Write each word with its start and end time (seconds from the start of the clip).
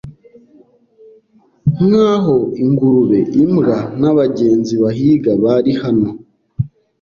Nkaho 1.85 2.37
ingurube 2.65 3.19
imbwa 3.43 3.77
nabagenzi 3.99 4.73
bahiga 4.83 5.31
bari 5.43 5.71
hano 5.81 6.09